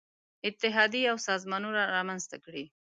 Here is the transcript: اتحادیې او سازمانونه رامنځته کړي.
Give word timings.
اتحادیې 0.47 1.05
او 1.11 1.17
سازمانونه 1.27 1.81
رامنځته 1.95 2.37
کړي. 2.45 2.65